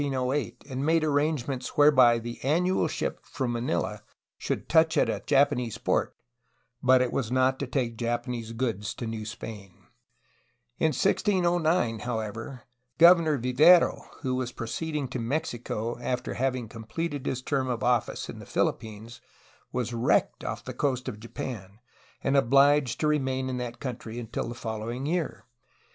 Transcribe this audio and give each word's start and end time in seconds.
Will 0.01 0.07
Adams 0.07 0.15
|was 0.15 0.33
sent 0.33 0.57
to 0.61 0.67
Manila 0.67 0.73
in 0.73 0.79
1608, 0.81 0.97
and 0.97 1.01
made 1.03 1.03
arrangements 1.43 1.67
whereby 1.77 2.17
the 2.17 2.41
annual 2.43 2.87
ship 2.87 3.19
from 3.23 3.51
Manila 3.51 4.01
should 4.39 4.67
touch 4.67 4.97
at 4.97 5.09
a 5.09 5.21
Japanese 5.27 5.77
port, 5.77 6.15
but 6.81 7.01
it 7.03 7.13
was 7.13 7.31
not 7.31 7.59
to 7.59 7.67
take 7.67 7.97
Japanese 7.97 8.51
goods 8.53 8.95
to 8.95 9.05
New 9.05 9.27
Spain. 9.27 9.73
In 10.79 10.87
1609, 10.87 11.99
however. 11.99 12.63
Governor 12.97 13.37
Vivero, 13.37 14.09
who 14.21 14.33
was 14.33 14.51
proceeding 14.51 15.07
to 15.09 15.19
Mexico 15.19 15.99
after 15.99 16.33
having 16.33 16.67
completed 16.67 17.27
his 17.27 17.43
term 17.43 17.67
of 17.69 17.83
office 17.83 18.27
in 18.27 18.39
the 18.39 18.47
Philippines, 18.47 19.21
was 19.71 19.93
wrecked 19.93 20.43
off 20.43 20.63
the 20.65 20.73
coast 20.73 21.07
of 21.09 21.19
Japan, 21.19 21.77
and 22.23 22.35
obliged 22.35 22.99
to 23.01 23.07
remain 23.07 23.49
in 23.51 23.57
that 23.57 23.79
country 23.79 24.17
until 24.17 24.49
the 24.49 24.55
following 24.55 25.05
year. 25.05 25.45